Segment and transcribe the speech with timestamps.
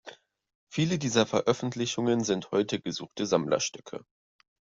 [0.67, 4.03] Viele dieser Veröffentlichungen sind heute gesuchte Sammlerstücke.